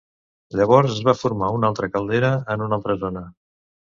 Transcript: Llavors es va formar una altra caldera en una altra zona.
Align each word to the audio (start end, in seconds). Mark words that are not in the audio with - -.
Llavors 0.59 0.93
es 0.93 1.01
va 1.09 1.13
formar 1.19 1.51
una 1.57 1.69
altra 1.73 1.91
caldera 1.97 2.33
en 2.55 2.65
una 2.69 2.79
altra 2.81 2.99
zona. 3.07 3.25